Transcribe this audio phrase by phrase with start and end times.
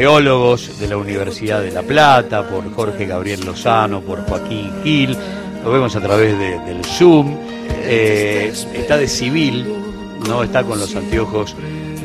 [0.00, 5.14] geólogos de la Universidad de La Plata, por Jorge Gabriel Lozano, por Joaquín Gil,
[5.62, 7.36] lo vemos a través del Zoom,
[7.82, 9.66] eh, está de civil,
[10.26, 11.54] no está con los anteojos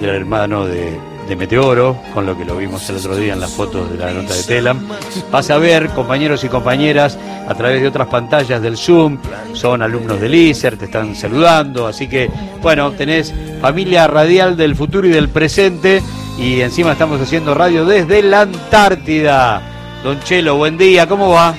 [0.01, 3.53] del hermano de, de Meteoro, con lo que lo vimos el otro día en las
[3.53, 4.89] fotos de la nota de Telam.
[5.31, 7.17] Vas a ver, compañeros y compañeras,
[7.47, 9.19] a través de otras pantallas del Zoom,
[9.53, 12.29] son alumnos del ISER, te están saludando, así que,
[12.61, 16.03] bueno, tenés familia radial del futuro y del presente,
[16.37, 19.61] y encima estamos haciendo radio desde la Antártida.
[20.03, 21.55] Don Chelo, buen día, ¿cómo va?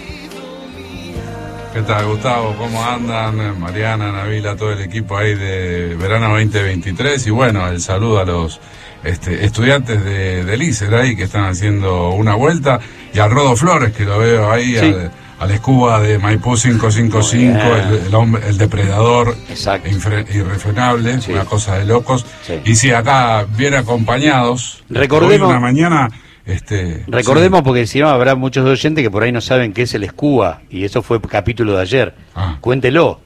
[1.72, 2.54] ¿Qué tal, Gustavo?
[2.56, 3.60] ¿Cómo andan?
[3.60, 7.26] Mariana, Navila, todo el equipo ahí de verano 2023.
[7.26, 8.60] Y bueno, el saludo a los
[9.04, 12.80] este, estudiantes de, del ICER ahí que están haciendo una vuelta.
[13.12, 18.06] Y a Rodo Flores, que lo veo ahí, al, al escuba de Maipú 555, el,
[18.06, 19.36] el, hombre, el depredador
[20.32, 22.24] irrefrenable, una cosa de locos.
[22.64, 26.08] Y si acá bien acompañados, recordemos una mañana.
[26.46, 29.94] Este, Recordemos, porque si no habrá muchos oyentes que por ahí no saben qué es
[29.94, 32.14] el escuba, y eso fue capítulo de ayer.
[32.36, 32.58] Ah.
[32.60, 33.20] Cuéntelo.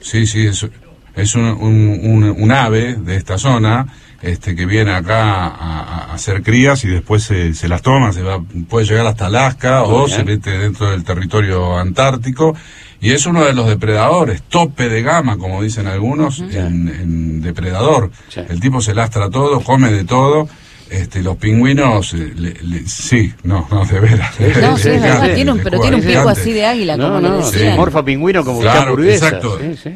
[0.00, 0.66] Sí, sí, es,
[1.14, 3.86] es un, un, un, ave de esta zona
[4.24, 8.22] este, que viene acá a, a hacer crías y después se, se, las toma, se
[8.22, 10.18] va, puede llegar hasta Alaska Muy o bien.
[10.18, 12.56] se mete dentro del territorio antártico.
[13.00, 16.56] Y es uno de los depredadores, tope de gama, como dicen algunos, uh -huh.
[16.56, 18.10] en, en, depredador.
[18.28, 18.40] Sí.
[18.48, 20.48] El tipo se lastra todo, come de todo
[20.90, 24.34] este, los pingüinos, eh, le, le, sí, no, no, de veras.
[24.60, 27.20] No, sí, es verdad, tiene un, pero tiene un pico así de águila, no, como
[27.20, 27.72] no, le decían.
[27.72, 27.76] Sí.
[27.76, 29.58] Morfa pingüino como claro, exacto.
[29.60, 29.90] Sí, sí.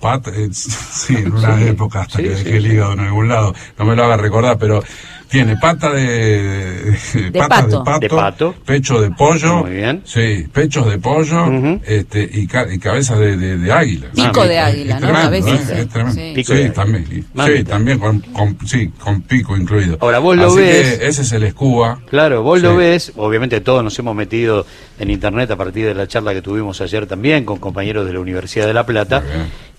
[0.00, 3.28] Pat, eh, sí, en una sí, época hasta sí, que dejé el hígado en algún
[3.28, 4.82] lado, no me lo haga recordar, pero
[5.30, 7.78] tiene pata de, de, patas pato.
[7.78, 10.02] de, pato, de pato, pecho de pollo, Muy bien.
[10.04, 11.80] sí, pechos de pollo, uh -huh.
[11.86, 14.08] este, y, ca y, cabeza de, de, de águila.
[14.12, 15.06] Pico ah, de águila, ¿no?
[15.06, 15.78] Tremendo, Cabeza.
[15.78, 15.80] ¿eh?
[15.82, 16.20] Es tremendo.
[16.20, 17.06] Sí, pico sí también,
[17.46, 19.98] sí, también con, con, sí, con pico incluido.
[20.00, 20.98] Ahora vos lo Así ves.
[20.98, 22.00] Que ese es el escuba.
[22.10, 24.66] Claro, vos lo ves, obviamente todos nos hemos metido
[24.98, 28.20] en internet a partir de la charla que tuvimos ayer también con compañeros de la
[28.20, 29.22] Universidad de La Plata.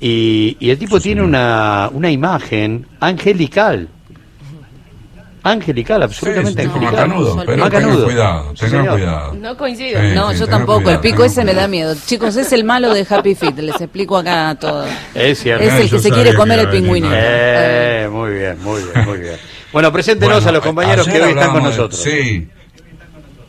[0.02, 3.88] Y, y, el tipo sí, tiene una, una imagen angelical
[5.44, 6.94] angelical, absolutamente sí, angelical.
[6.94, 7.92] Macanudo, pero macanudo.
[7.92, 9.34] tengan cuidado, tengan cuidado.
[9.34, 10.02] No coincido.
[10.02, 10.84] Sí, no, sí, yo tampoco.
[10.84, 11.96] Cuidado, el pico ese me da miedo.
[12.06, 13.58] Chicos, es el malo de Happy Feet.
[13.58, 14.86] Les explico acá todo.
[15.14, 15.64] Es cierto.
[15.64, 17.10] Es el que se quiere comer el pingüino.
[17.12, 19.36] Eh, muy bien, muy bien, muy bien.
[19.72, 22.02] Bueno, preséntenos bueno, a los compañeros que hoy están con nosotros.
[22.02, 22.48] Sí.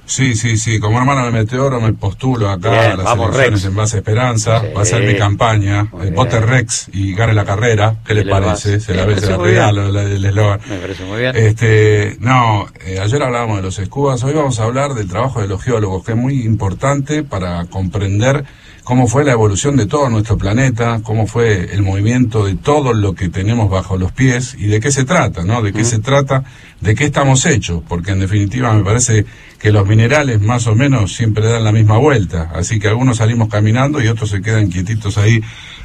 [0.04, 3.62] Sí, sí, sí, como hermano de Meteoro me postulo acá Bien, a las vamos, elecciones
[3.62, 3.64] Rex.
[3.70, 4.66] en base Esperanza, Sí.
[4.76, 8.80] va a ser mi campaña, eh, vote Rex y gane la carrera, ¿qué le parece?
[8.80, 10.60] Se la ve, se la regalo, el eslogan.
[10.68, 11.36] Me parece muy bien.
[11.36, 15.46] Este, no, eh, ayer hablábamos de los escubas, hoy vamos a hablar del trabajo de
[15.48, 18.44] los geólogos, que es muy importante para comprender
[18.84, 23.14] cómo fue la evolución de todo nuestro planeta, cómo fue el movimiento de todo lo
[23.14, 25.62] que tenemos bajo los pies y de qué se trata, ¿no?
[25.62, 26.44] De qué se trata,
[26.80, 29.24] de qué estamos hechos, porque en definitiva me parece
[29.58, 33.48] que los minerales más o menos siempre dan la misma vuelta, así que algunos salimos
[33.48, 35.42] caminando y otros se quedan quietitos ahí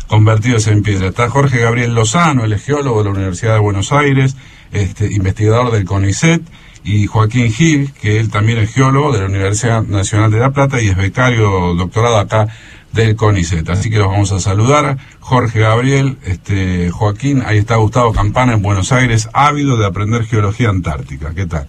[0.07, 1.09] convertidos en piedra.
[1.09, 4.35] Está Jorge Gabriel Lozano, el geólogo de la Universidad de Buenos Aires,
[4.71, 6.41] este, investigador del CONICET,
[6.83, 10.81] y Joaquín Gil, que él también es geólogo de la Universidad Nacional de La Plata
[10.81, 12.47] y es becario doctorado acá
[12.93, 13.69] del CONICET.
[13.69, 14.97] Así que los vamos a saludar.
[15.19, 20.69] Jorge Gabriel, este, Joaquín, ahí está Gustavo Campana en Buenos Aires, ávido de aprender geología
[20.69, 21.33] antártica.
[21.35, 21.67] ¿Qué tal?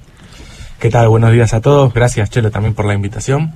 [0.78, 1.08] ¿Qué tal?
[1.08, 1.92] Buenos días a todos.
[1.92, 3.52] Gracias, Chelo, también por la invitación.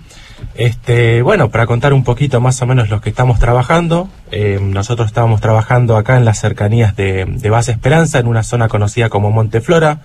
[0.55, 5.07] Este, bueno, para contar un poquito más o menos lo que estamos trabajando, eh, nosotros
[5.07, 10.01] estábamos trabajando acá en las cercanías de, Base Esperanza, en una zona conocida como Monteflora,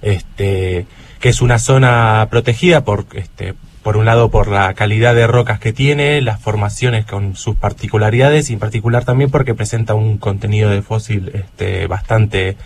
[0.00, 0.86] este,
[1.20, 3.54] que es una zona protegida por, este,
[3.86, 8.50] por un lado por la calidad de rocas que tiene, las formaciones con sus particularidades
[8.50, 12.56] y en particular también porque presenta un contenido de fósil este, bastante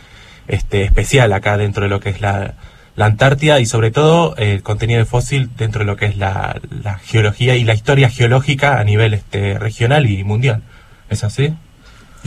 [0.49, 2.55] este, especial acá dentro de lo que es la,
[2.97, 6.99] Antártida y sobre todo el contenido de fósil dentro de lo que es la, la,
[6.99, 10.63] geología y la historia geológica a nivel este, regional y mundial.
[11.11, 11.53] ¿Es así?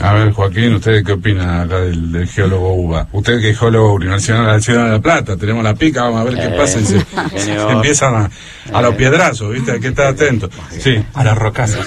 [0.02, 3.08] A ver, Joaquín, ¿usted qué opina acá del, del geólogo UBA?
[3.12, 6.22] Usted que es geólogo Universidad de la Ciudad de La Plata, tenemos la pica, vamos
[6.22, 7.06] a ver qué Eh, pasa y se,
[7.40, 8.30] se empiezan a,
[8.74, 9.74] a los piedrazos, ¿viste?
[9.74, 10.50] Hay que estar atento.
[10.80, 10.96] Sí.
[11.14, 11.86] A los rocazos.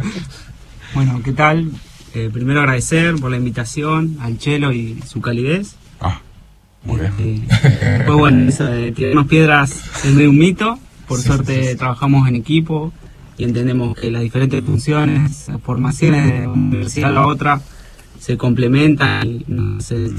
[0.94, 1.70] bueno, ¿qué tal?
[2.14, 5.74] Eh, primero agradecer por la invitación al Chelo y su calidez.
[6.00, 6.20] Ah,
[6.84, 7.12] muy bien.
[7.18, 9.72] Eh, pues bueno, eso de tirarnos piedras
[10.04, 10.78] es medio un mito.
[11.08, 11.76] Por sí, suerte sí, sí.
[11.76, 12.92] trabajamos en equipo
[13.38, 17.60] y entendemos que las diferentes funciones, formaciones de una universidad a la otra
[18.18, 20.16] se complementan y nos hacen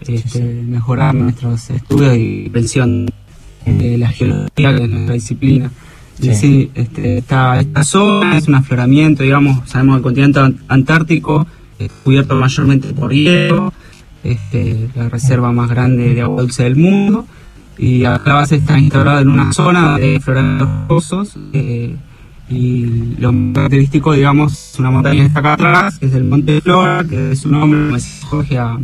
[0.00, 3.08] este, mejorar nuestros estudios y pensión
[3.64, 5.70] de la geología, que es nuestra disciplina.
[6.20, 6.34] Sí.
[6.34, 11.46] sí, este, esta, esta, zona es un afloramiento, digamos, sabemos que el continente antártico
[11.78, 13.72] es cubierto mayormente por hielo,
[14.24, 17.26] este, la reserva más grande de agua dulce del mundo,
[17.78, 21.36] Y la base está instaurada en una zona de floran los pozos.
[21.52, 21.94] Eh,
[22.50, 26.60] y lo característico, digamos, es una montaña que está acá atrás, que es el Monte
[26.60, 28.78] Flora, que es un nombre que se escoge a,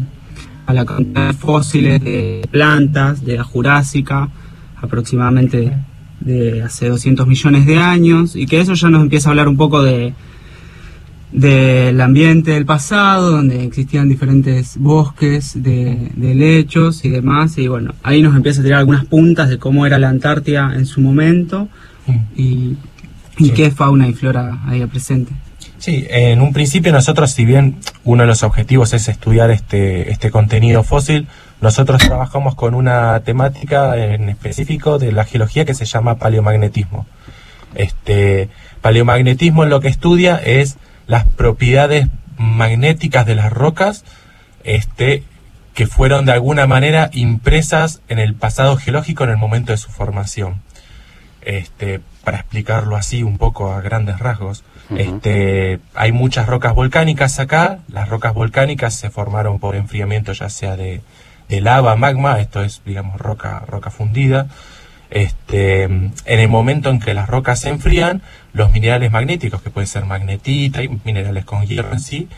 [0.67, 4.29] la cantidad de fósiles de plantas de la Jurásica,
[4.77, 5.77] aproximadamente
[6.21, 9.57] de hace 200 millones de años, y que eso ya nos empieza a hablar un
[9.57, 10.15] poco de
[11.33, 17.93] del ambiente del pasado, donde existían diferentes bosques de, de lechos y demás, y bueno,
[18.05, 21.69] ahí nos empieza a tirar algunas puntas de cómo era la Antártida en su momento,
[22.37, 22.77] y
[23.39, 25.33] ¿Y qué fauna y flora hay presente?
[25.79, 30.31] Sí, en un principio nosotros, si bien uno de los objetivos es estudiar este, este
[30.31, 31.27] contenido fósil,
[31.61, 37.07] nosotros trabajamos con una temática en específico de la geología que se llama paleomagnetismo.
[37.75, 38.49] Este
[38.81, 40.77] paleomagnetismo lo que estudia es
[41.07, 44.05] las propiedades magnéticas de las rocas
[44.63, 45.23] este,
[45.75, 49.91] que fueron de alguna manera impresas en el pasado geológico en el momento de su
[49.91, 50.63] formación.
[51.45, 54.65] Este, para explicarlo así un poco a grandes rasgos,
[54.97, 57.81] este, hay muchas rocas volcánicas acá.
[57.89, 61.03] Las rocas volcánicas se formaron por enfriamiento ya sea de,
[61.49, 64.49] lava, magma, esto es, digamos, roca, roca fundida.
[65.11, 69.87] Este, en el momento en que las rocas se enfrían, los minerales magnéticos, que pueden
[69.87, 72.29] ser magnetita y minerales con hierro en sí,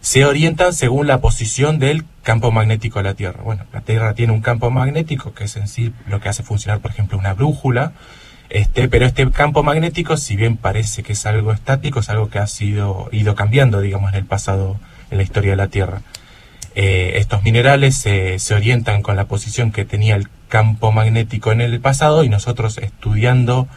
[0.00, 3.42] se orientan según la posición del campo magnético de la Tierra.
[3.42, 6.80] Bueno, la Tierra tiene un campo magnético que es en sí lo que hace funcionar,
[6.80, 7.92] por ejemplo, una brújula,
[8.50, 12.38] este, pero este campo magnético, si bien parece que es algo estático, es algo que
[12.38, 14.78] ha sido ido cambiando, digamos, en el pasado,
[15.10, 16.02] en la historia de la Tierra.
[16.74, 21.80] Eh, estos minerales se orientan con la posición que tenía el campo magnético en el
[21.80, 23.68] pasado y nosotros estudiando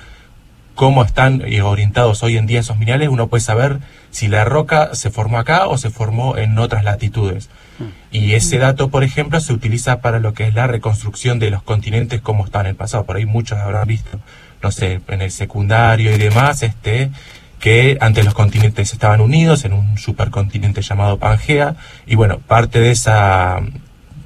[0.76, 3.80] cómo están orientados hoy en día esos minerales, uno puede saber
[4.10, 7.50] si la roca se formó acá o se formó en otras latitudes.
[7.80, 7.84] Mm.
[8.12, 11.64] Y ese dato, por ejemplo, se utiliza para lo que es la reconstrucción de los
[11.64, 13.06] continentes como estaban en el pasado.
[13.06, 14.20] Por ahí muchos habrán visto
[14.64, 17.12] no sé, en el secundario y demás, este,
[17.60, 21.76] que antes los continentes estaban unidos en un supercontinente llamado Pangea,
[22.08, 23.60] y bueno, parte de esa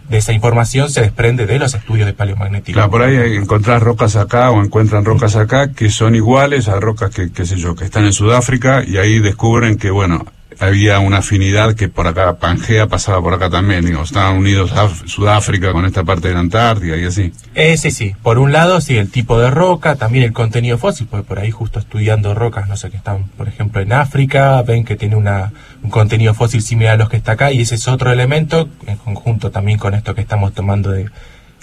[0.10, 2.76] de esa información se desprende de los estudios de paleomagnetismo.
[2.76, 7.14] Claro, por ahí encontrar rocas acá o encuentran rocas acá que son iguales a rocas
[7.14, 10.26] que, qué sé yo, que están en Sudáfrica y ahí descubren que, bueno,
[10.60, 14.90] había una afinidad que por acá, Pangea pasaba por acá también, digo, estaban unidos a
[14.90, 17.32] Sudáfrica con esta parte de la Antártida y así.
[17.56, 21.08] Eh, sí, sí, por un lado sí, el tipo de roca, también el contenido fósil,
[21.10, 24.84] porque por ahí justo estudiando rocas, no sé, que están, por ejemplo, en África, ven
[24.84, 27.88] que tiene una, un contenido fósil similar a los que está acá y ese es
[27.88, 31.10] otro elemento, en conjunto también con esto que estamos tomando de,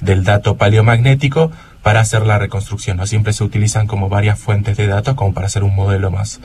[0.01, 1.51] del dato paleomagnético,
[1.83, 3.07] para hacer la reconstrucción, ¿no?
[3.07, 6.41] Siempre se utilizan como varias fuentes de datos como para hacer un modelo más,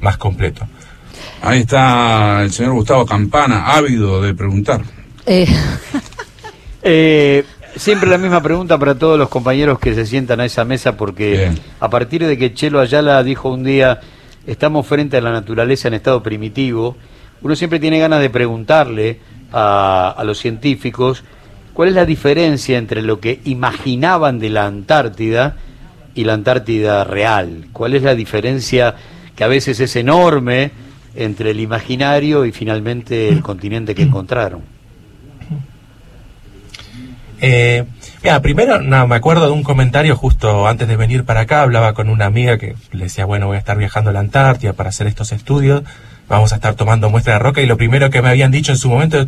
[0.00, 0.68] más completo.
[1.42, 4.82] Ahí está el señor Gustavo Campana, ávido de preguntar.
[5.26, 5.46] Eh.
[6.82, 7.44] eh,
[7.76, 11.52] siempre la misma pregunta para todos los compañeros que se sientan a esa mesa, porque
[11.80, 14.00] a partir de que Chelo Ayala dijo un día,
[14.46, 16.96] estamos frente a la naturaleza en estado primitivo,
[17.42, 19.20] uno siempre tiene ganas de preguntarle
[19.52, 21.24] a, a los científicos
[21.74, 25.56] cuál es la diferencia entre lo que imaginaban de la Antártida
[26.14, 27.66] y la Antártida real.
[27.72, 28.94] ¿Cuál es la diferencia
[29.34, 30.83] que a veces es enorme?
[31.16, 34.62] Entre el imaginario y finalmente el continente que encontraron.
[37.40, 37.84] Eh,
[38.22, 41.92] mira, primero no, me acuerdo de un comentario justo antes de venir para acá, hablaba
[41.92, 44.88] con una amiga que le decía, bueno, voy a estar viajando a la Antártida para
[44.88, 45.82] hacer estos estudios,
[46.28, 48.78] vamos a estar tomando muestras de roca y lo primero que me habían dicho en
[48.78, 49.26] su momento es,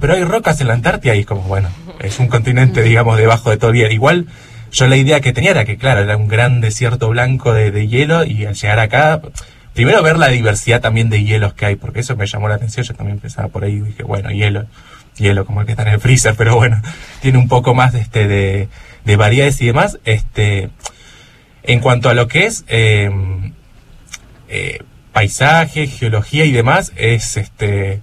[0.00, 1.68] pero hay rocas en la Antártida y es como, bueno,
[2.00, 3.70] es un continente, digamos, debajo de todo.
[3.70, 3.90] El día.
[3.90, 4.26] Igual
[4.72, 7.88] yo la idea que tenía era que, claro, era un gran desierto blanco de, de
[7.88, 8.24] hielo.
[8.24, 9.20] Y al llegar acá
[9.74, 12.84] primero ver la diversidad también de hielos que hay, porque eso me llamó la atención,
[12.84, 14.66] yo también pensaba por ahí, dije, bueno, hielo,
[15.16, 16.80] hielo como el que está en el freezer, pero bueno,
[17.20, 18.68] tiene un poco más de este de,
[19.04, 19.98] de variedades y demás.
[20.04, 20.70] Este,
[21.62, 23.52] en cuanto a lo que es em,
[24.48, 24.80] eh,
[25.12, 28.00] paisaje, geología y demás, es este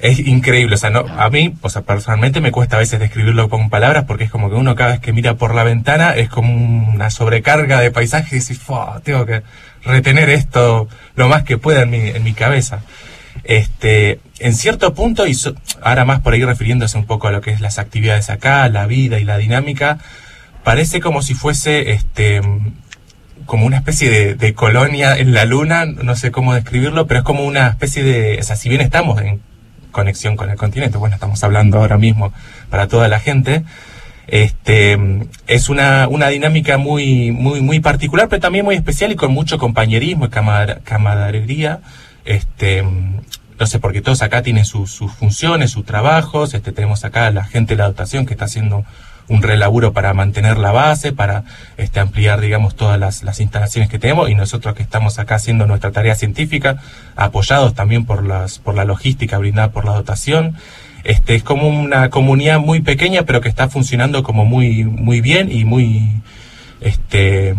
[0.00, 3.48] es increíble, o sea, no, a mí, o sea, personalmente me cuesta a veces describirlo
[3.48, 6.28] con palabras porque es como que uno cada vez que mira por la ventana es
[6.28, 6.52] como
[6.92, 8.60] una sobrecarga de paisaje y dices,
[9.04, 9.42] tengo que
[9.84, 12.80] retener esto lo más que pueda en mi, en mi cabeza.
[13.44, 15.36] Este, en cierto punto, y
[15.82, 18.86] ahora más por ahí refiriéndose un poco a lo que es las actividades acá, la
[18.86, 19.98] vida y la dinámica,
[20.62, 22.40] parece como si fuese este,
[23.46, 27.24] como una especie de, de, colonia en la luna, no sé cómo describirlo, pero es
[27.24, 29.40] como una especie de, o sea, si bien estamos en
[29.96, 32.32] conexión con el continente, bueno, estamos hablando ahora mismo
[32.68, 33.64] para toda la gente,
[34.26, 34.98] este,
[35.46, 39.56] es una, una dinámica muy, muy, muy particular, pero también muy especial y con mucho
[39.58, 41.80] compañerismo y camaradería.
[42.24, 46.54] Este, no sé, porque todos acá tienen sus, sus funciones, sus trabajos.
[46.54, 48.84] Este, tenemos acá la gente de la dotación que está haciendo
[49.28, 51.44] un relaburo para mantener la base, para
[51.76, 55.66] este, ampliar, digamos, todas las, las, instalaciones que tenemos y nosotros que estamos acá haciendo
[55.66, 56.76] nuestra tarea científica,
[57.16, 60.56] apoyados también por, las, por la logística brindada por la dotación.
[61.04, 65.50] Este, es como una comunidad muy pequeña, pero que está funcionando como muy, muy bien
[65.50, 66.20] y muy,
[66.80, 67.54] este,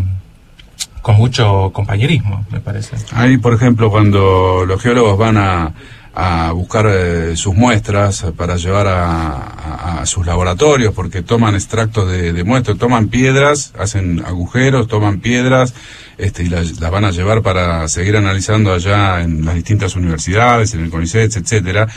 [1.02, 2.98] con mucho compañerismo, me parece.
[3.14, 5.72] Ahí, por ejemplo, cuando los geólogos van a,
[6.20, 12.44] a buscar eh, sus muestras para llevar a, sus laboratorios, porque toman extractos de, de,
[12.44, 15.74] muestras, toman piedras, hacen agujeros, toman piedras
[16.18, 20.74] este, y las, las, van a llevar para seguir analizando allá en las distintas universidades,
[20.74, 21.88] en el CONICET, etcétera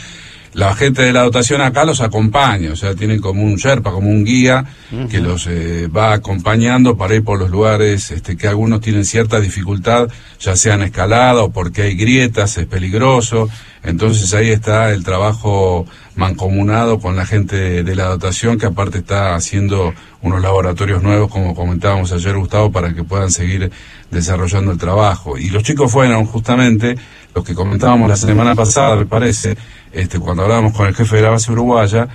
[0.53, 4.09] la gente de la dotación acá los acompaña, o sea, tienen como un Sherpa, como
[4.09, 4.65] un guía
[5.09, 9.39] que los eh, va acompañando para ir por los lugares este, que algunos tienen cierta
[9.39, 13.49] dificultad, ya sean escalada o porque hay grietas, es peligroso.
[13.83, 19.33] Entonces ahí está el trabajo mancomunado con la gente de la dotación que aparte está
[19.33, 23.71] haciendo unos laboratorios nuevos, como comentábamos ayer Gustavo, para que puedan seguir
[24.11, 25.37] desarrollando el trabajo.
[25.37, 26.95] Y los chicos fueron justamente
[27.33, 29.55] los que comentábamos la semana pasada, me parece,
[29.93, 32.07] este, cuando hablábamos con el jefe de la base uruguaya,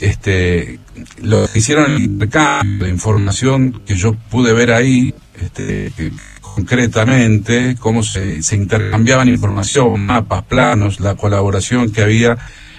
[0.00, 0.78] este,
[1.22, 5.92] lo que hicieron el intercambio de información que yo pude ver ahí, este,
[6.40, 12.36] concretamente, cómo se, se intercambiaban información, mapas, planos, la colaboración que había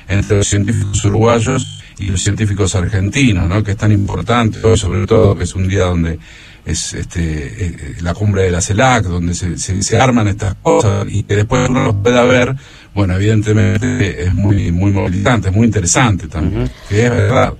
[0.07, 3.63] entre los científicos uruguayos y los científicos argentinos, ¿no?
[3.63, 6.19] que es tan importante, sobre todo que es un día donde
[6.65, 11.05] es este eh, eh, la cumbre de la CELAC, donde se, se, arman estas cosas
[11.09, 12.55] y que después uno los pueda ver,
[12.93, 17.53] bueno, evidentemente es muy muy movilizante, es muy interesante también, que es verdad.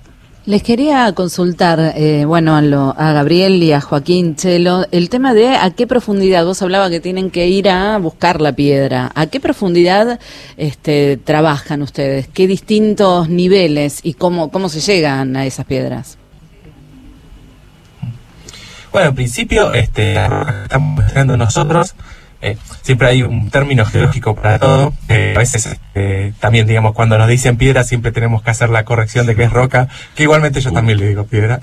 [0.45, 5.33] Les quería consultar, eh, bueno, a, lo, a, Gabriel y a Joaquín Chelo, el tema
[5.33, 9.27] de a qué profundidad, vos hablaba que tienen que ir a buscar la piedra, ¿a
[9.27, 10.19] qué profundidad
[10.57, 12.27] este, trabajan ustedes?
[12.27, 16.17] ¿Qué distintos niveles y cómo, cómo se llegan a esas piedras?
[18.91, 21.95] Bueno, en principio, este, estamos mostrando nosotros,
[22.43, 24.93] eh, siempre hay un término geológico para todo.
[25.07, 28.83] Eh, a veces este, también, digamos, cuando nos dicen piedra, siempre tenemos que hacer la
[28.83, 31.61] corrección de que es roca, que igualmente yo también le digo piedra.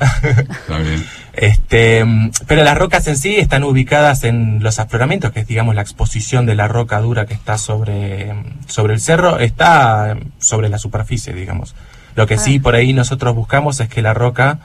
[1.34, 2.04] este,
[2.46, 6.46] pero las rocas en sí están ubicadas en los afloramientos, que es, digamos, la exposición
[6.46, 8.34] de la roca dura que está sobre,
[8.66, 11.74] sobre el cerro, está sobre la superficie, digamos.
[12.16, 14.58] Lo que sí por ahí nosotros buscamos es que la roca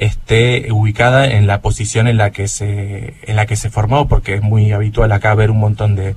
[0.00, 4.34] esté ubicada en la posición en la que se, en la que se formó, porque
[4.34, 6.16] es muy habitual acá ver un montón de,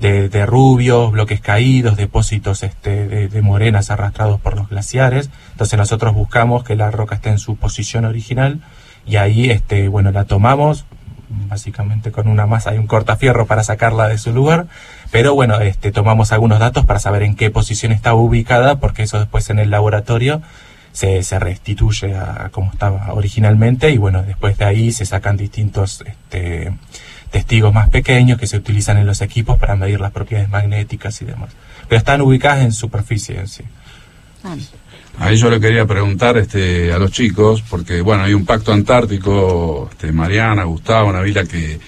[0.00, 5.30] de, rubios, bloques caídos, depósitos este, de, morenas arrastrados por los glaciares.
[5.52, 8.60] Entonces nosotros buscamos que la roca esté en su posición original
[9.06, 10.84] y ahí, este, bueno, la tomamos,
[11.28, 14.66] básicamente con una masa y un cortafierro para sacarla de su lugar,
[15.12, 19.20] pero bueno, este, tomamos algunos datos para saber en qué posición está ubicada, porque eso
[19.20, 20.42] después en el laboratorio
[20.92, 26.02] se, se restituye a, como estaba originalmente y bueno, después de ahí se sacan distintos
[26.06, 26.72] este,
[27.30, 31.24] testigos más pequeños que se utilizan en los equipos para medir las propiedades magnéticas y
[31.24, 31.50] demás.
[31.88, 33.64] Pero están ubicadas en superficie en sí.
[34.44, 34.56] Ah.
[35.18, 39.88] Ahí yo le quería preguntar este, a los chicos, porque bueno, hay un pacto antártico,
[39.90, 41.78] este, Mariana, Gustavo, Navila, que,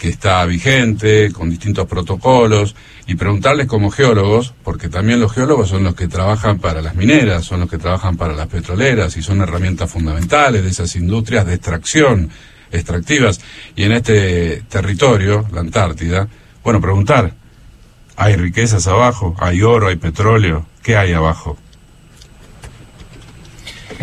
[0.00, 2.74] que está vigente, con distintos protocolos,
[3.06, 7.44] y preguntarles como geólogos, porque también los geólogos son los que trabajan para las mineras,
[7.44, 11.54] son los que trabajan para las petroleras y son herramientas fundamentales de esas industrias de
[11.54, 12.30] extracción,
[12.72, 13.42] extractivas.
[13.76, 16.28] Y en este territorio, la Antártida,
[16.64, 17.34] bueno, preguntar,
[18.16, 19.36] ¿hay riquezas abajo?
[19.38, 19.88] ¿Hay oro?
[19.88, 20.64] ¿Hay petróleo?
[20.82, 21.58] ¿Qué hay abajo?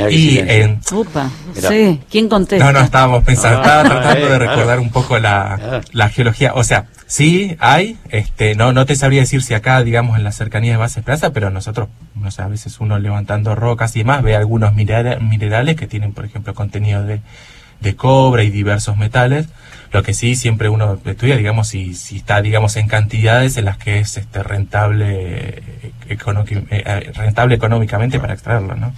[0.10, 0.80] Y en...
[0.92, 2.66] Upa, sí, ¿quién contesta?
[2.66, 6.54] No, no, estábamos pensando, estaba tratando de recordar un poco la, la geología.
[6.54, 10.32] O sea, sí hay, este, no, no te sabría decir si acá, digamos, en la
[10.32, 14.22] cercanía de Base Plaza, pero nosotros, no sé, a veces uno levantando rocas y demás
[14.22, 17.22] ve algunos minerales que tienen, por ejemplo, contenido de,
[17.82, 19.48] de cobre y diversos metales.
[19.92, 23.78] Lo que sí siempre uno estudia, digamos, si, si está, digamos, en cantidades en las
[23.78, 25.62] que es este, rentable,
[26.10, 26.22] eh,
[26.70, 28.94] eh, rentable económicamente para extraerlo, ¿no?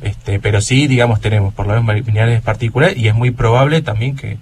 [0.00, 4.16] este, pero sí, digamos, tenemos por lo menos minerales particulares y es muy probable también
[4.16, 4.38] que,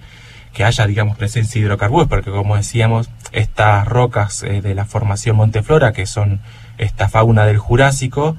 [0.53, 5.35] que haya, digamos, presencia de hidrocarburos, porque como decíamos, estas rocas eh, de la formación
[5.35, 6.39] Monteflora, que son
[6.77, 8.37] esta fauna del Jurásico,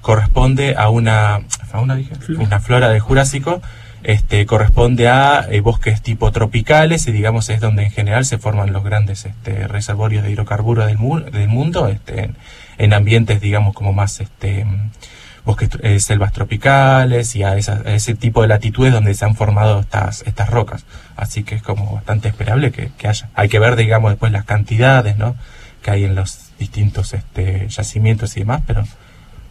[0.00, 3.62] corresponde a una fauna, dije, una flora del Jurásico,
[4.04, 8.72] este, corresponde a eh, bosques tipo tropicales y digamos es donde en general se forman
[8.72, 10.98] los grandes este, reservorios de hidrocarburos del,
[11.32, 12.30] del mundo, este,
[12.76, 14.66] en, ambientes digamos como más este,
[15.46, 20.22] bosques, eh, selvas tropicales y a, ese tipo de latitudes donde se han formado estas,
[20.26, 20.84] estas rocas.
[21.16, 23.30] Así que es como bastante esperable que, que haya.
[23.34, 25.34] Hay que ver digamos después las cantidades ¿no?
[25.82, 28.84] que hay en los distintos este, yacimientos y demás, pero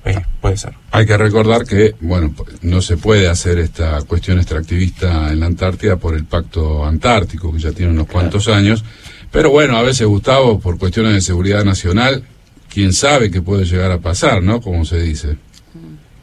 [0.05, 0.73] eh, puede ser.
[0.91, 5.95] Hay que recordar que, bueno, no se puede hacer esta cuestión extractivista en la Antártida
[5.95, 8.83] por el Pacto Antártico, que ya tiene unos cuantos años.
[9.31, 12.23] Pero bueno, a veces, Gustavo, por cuestiones de seguridad nacional,
[12.69, 14.61] quién sabe qué puede llegar a pasar, ¿no?
[14.61, 15.37] Como se dice.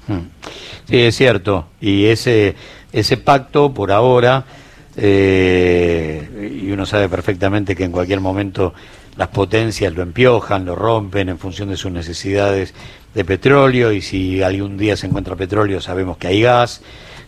[0.07, 0.29] Mm.
[0.89, 1.69] Sí, es cierto.
[1.81, 2.55] Y ese,
[2.93, 4.45] ese pacto, por ahora,
[4.97, 8.75] eh, y uno sabe perfectamente que en cualquier momento
[9.17, 12.75] las potencias lo empiojan, lo rompen en función de sus necesidades
[13.15, 16.83] de petróleo y si algún día se encuentra petróleo sabemos que hay gas,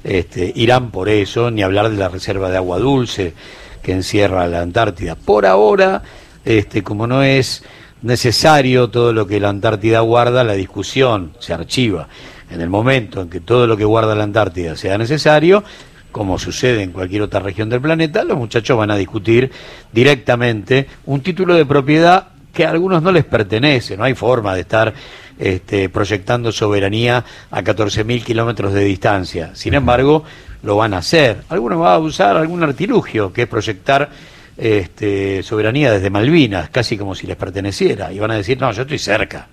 [0.04, 3.34] este, irán por eso, ni hablar de la reserva de agua dulce
[3.82, 5.16] que encierra la Antártida.
[5.16, 6.02] Por ahora,
[6.44, 7.64] este, como no es
[8.02, 12.08] necesario todo lo que la Antártida guarda, la discusión se archiva.
[12.50, 15.64] En el momento en que todo lo que guarda la Antártida sea necesario,
[16.12, 19.50] como sucede en cualquier otra región del planeta, los muchachos van a discutir
[19.90, 24.60] directamente un título de propiedad que a algunos no les pertenece, no hay forma de
[24.60, 24.92] estar
[25.38, 29.50] este, proyectando soberanía a 14.000 kilómetros de distancia.
[29.54, 30.22] Sin embargo,
[30.62, 31.42] lo van a hacer.
[31.48, 34.10] Algunos van a usar algún artilugio, que es proyectar
[34.56, 38.82] este, soberanía desde Malvinas, casi como si les perteneciera, y van a decir, no, yo
[38.82, 39.48] estoy cerca,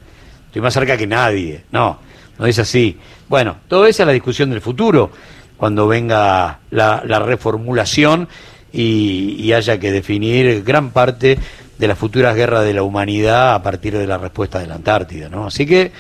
[0.48, 1.64] estoy más cerca que nadie.
[1.72, 2.00] No,
[2.38, 2.98] no es así.
[3.28, 5.12] Bueno, todo esa es la discusión del futuro
[5.60, 8.30] cuando venga la, reformulación
[8.72, 11.38] y, haya que definir gran parte
[11.78, 15.28] de las futuras guerras de la humanidad a partir de la respuesta de la Antártida,
[15.28, 15.48] ¿no?
[15.48, 15.92] Así que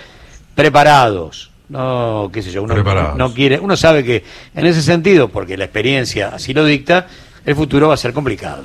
[0.55, 2.75] preparados, no, qué sé yo, uno
[3.15, 4.23] no quiere, uno sabe que
[4.55, 7.07] en ese sentido, porque la experiencia así lo dicta,
[7.45, 8.63] el futuro va a ser complicado.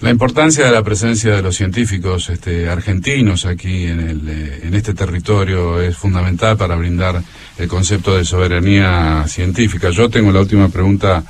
[0.00, 4.74] La importancia de la presencia de los científicos este, argentinos aquí en, el, eh, en
[4.74, 7.20] este territorio es fundamental para brindar
[7.58, 9.90] el concepto de soberanía científica.
[9.90, 11.24] Yo tengo la última pregunta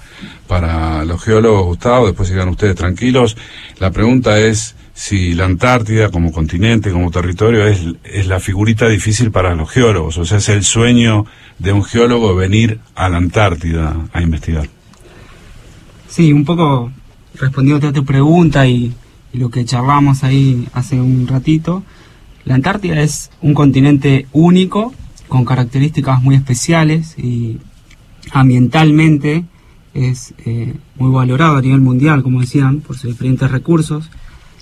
[0.46, 3.38] para los geólogos, Gustavo, después sigan ustedes tranquilos.
[3.80, 9.30] La pregunta es si la Antártida como continente, como territorio, es, es la figurita difícil
[9.30, 11.24] para los geólogos, o sea, es el sueño
[11.58, 14.68] de un geólogo venir a la Antártida a investigar.
[16.08, 16.92] Sí, un poco
[17.34, 18.94] respondiendo a tu pregunta y,
[19.34, 21.82] lo que charlamos ahí hace un ratito,
[22.46, 24.94] la Antártida es un continente único,
[25.28, 27.58] con características muy especiales y
[28.32, 29.44] ambientalmente
[29.92, 34.10] es eh, muy valorado a nivel mundial, como decían, por sus diferentes recursos.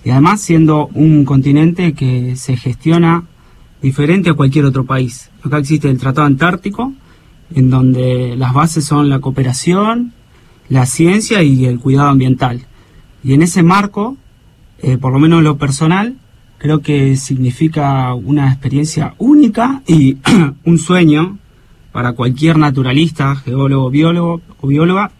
[0.05, 3.25] Y además siendo un continente que se gestiona
[3.83, 5.31] diferente a cualquier otro país.
[5.43, 6.93] Acá existe el Tratado Antártico,
[7.55, 10.13] en donde las bases son la cooperación,
[10.69, 12.67] la ciencia y el cuidado ambiental.
[13.23, 14.17] Y en ese marco,
[14.83, 16.17] eh, por lo menos lo personal,
[16.59, 20.19] creo que significa una experiencia única y
[20.65, 21.39] un sueño
[21.93, 25.13] para cualquier naturalista, geólogo, biólogo o bióloga,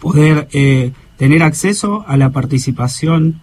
[0.00, 3.40] poder eh, tener acceso a la participación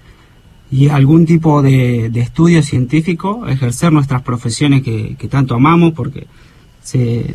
[0.69, 6.27] y algún tipo de, estudio científico, ejercer nuestras profesiones que, tanto amamos, porque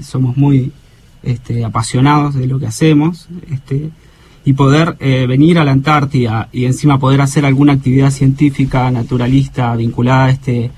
[0.00, 0.72] somos muy
[1.22, 3.90] este, apasionados de lo que hacemos, este,
[4.44, 9.74] y poder eh, venir a la Antártida y encima poder hacer alguna actividad científica, naturalista,
[9.74, 10.70] vinculada a este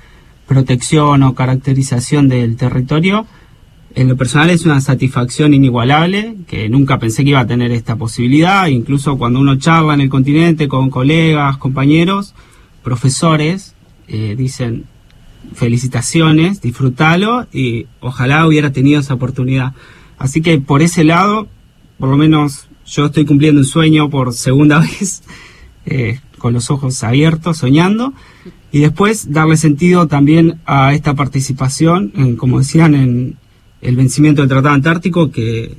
[0.47, 3.27] protección o caracterización del territorio,
[3.95, 7.97] en lo personal es una satisfacción inigualable, que nunca pensé que iba a tener esta
[7.97, 12.35] posibilidad, incluso cuando uno charla en el continente con colegas, compañeros,
[12.85, 13.75] profesores,
[14.07, 14.85] eh, dicen
[15.55, 19.73] felicitaciones, disfrútalo y ojalá hubiera tenido esa oportunidad.
[20.19, 21.49] Así que por ese lado,
[21.99, 25.23] por lo menos yo estoy cumpliendo un sueño por segunda vez,
[25.87, 28.13] eh, con los ojos abiertos, soñando,
[28.71, 33.37] y después darle sentido también a esta participación, como decían, en
[33.81, 35.75] el vencimiento del Tratado Antártico, que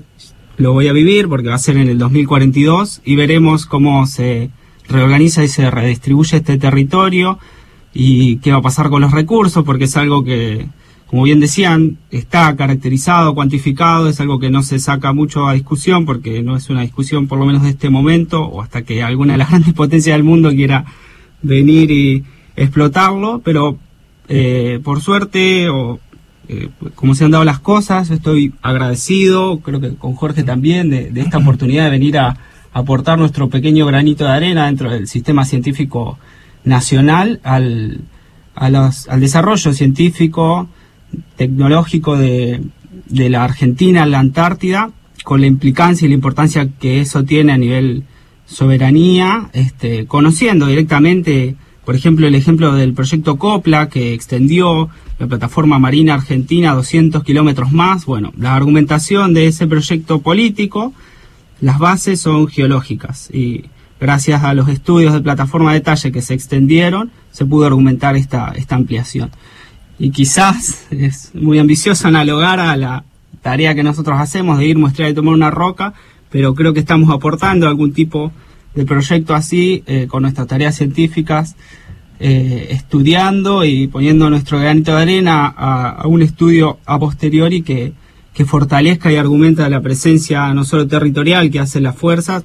[0.58, 4.50] lo voy a vivir porque va a ser en el 2042, y veremos cómo se
[4.88, 7.38] reorganiza y se redistribuye este territorio
[7.94, 10.68] y qué va a pasar con los recursos, porque es algo que
[11.10, 16.06] como bien decían, está caracterizado, cuantificado, es algo que no se saca mucho a discusión
[16.06, 19.34] porque no es una discusión por lo menos de este momento o hasta que alguna
[19.34, 20.86] de las grandes potencias del mundo quiera
[21.42, 22.24] venir y
[22.56, 23.80] explotarlo, pero
[24.28, 26.00] eh, por suerte o
[26.48, 31.12] eh, como se han dado las cosas, estoy agradecido, creo que con Jorge también, de,
[31.16, 32.38] esta oportunidad de venir a,
[32.72, 36.20] aportar nuestro pequeño granito de arena dentro del sistema científico
[36.64, 38.02] nacional al,
[38.54, 40.70] al desarrollo científico,
[41.36, 42.62] tecnológico de,
[43.08, 44.92] de la Argentina en la Antártida,
[45.24, 48.04] con la implicancia y la importancia que eso tiene a nivel
[48.46, 55.78] soberanía, este, conociendo directamente, por ejemplo, el ejemplo del proyecto COPLA, que extendió la plataforma
[55.80, 58.06] marina argentina a 200 kilómetros más.
[58.06, 60.94] Bueno, la argumentación de ese proyecto político,
[61.62, 63.66] las bases son geológicas y
[64.00, 68.54] gracias a los estudios de plataforma de detalle que se extendieron, se pudo argumentar esta,
[68.56, 69.30] esta ampliación.
[70.00, 73.04] Y quizás es muy ambicioso analogar a la
[73.42, 75.94] tarea que nosotros hacemos de ir, mostrar y tomar una roca,
[76.32, 78.32] pero creo que estamos aportando algún tipo
[78.76, 81.56] de proyecto así eh, con nuestras tareas científicas,
[82.20, 87.94] eh, estudiando y poniendo nuestro granito de arena a, un estudio a posteriori que,
[88.34, 92.44] que fortalezca y argumenta la presencia no solo territorial que hace la fuerza,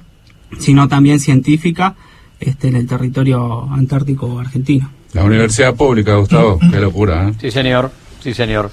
[0.59, 1.95] sino también científica
[2.39, 4.89] este, en el territorio antártico argentino.
[5.15, 7.29] La universidad pública, Gustavo, qué locura.
[7.29, 7.33] ¿eh?
[7.39, 7.89] Sí, señor,
[8.21, 8.69] sí, señor.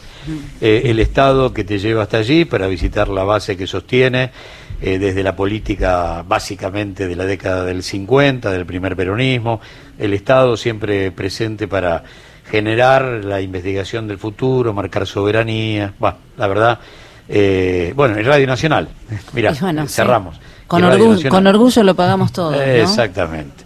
[0.61, 4.33] Eh, el Estado que te lleva hasta allí para visitar la base que sostiene
[4.81, 9.61] eh, desde la política básicamente de la década del 50, del primer peronismo,
[10.01, 12.03] el Estado siempre presente para
[12.51, 16.81] generar la investigación del futuro, marcar soberanía, bueno, la verdad,
[17.29, 18.89] eh, bueno, el Radio Nacional,
[19.33, 19.55] mira,
[19.87, 20.41] cerramos.
[20.67, 22.61] Con, orgullo, con orgullo lo pagamos todo.
[22.61, 23.63] Exactamente.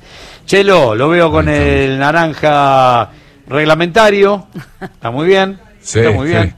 [0.46, 3.10] Chelo, lo veo con el naranja
[3.48, 4.46] reglamentario,
[4.80, 6.54] está muy bien, está muy bien.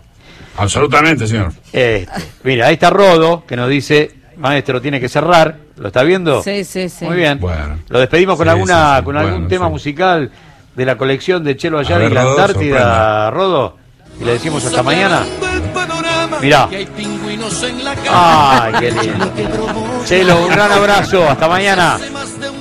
[0.59, 1.53] Absolutamente, señor.
[1.73, 2.07] Este,
[2.45, 5.57] mira, ahí está Rodo, que nos dice maestro, tiene que cerrar.
[5.77, 6.43] ¿Lo está viendo?
[6.43, 7.05] Sí, sí, sí.
[7.05, 7.39] Muy bien.
[7.41, 7.79] Bueno.
[7.89, 10.31] Lo despedimos con alguna con algún tema musical
[10.75, 13.79] de la colección de Chelo Ayala y la Antártida, Rodo.
[14.21, 15.25] Y le decimos hasta mañana.
[16.43, 16.69] Mirá.
[18.11, 19.33] Ay, qué lindo.
[20.05, 21.29] Chelo, un gran abrazo.
[21.29, 21.99] Hasta mañana.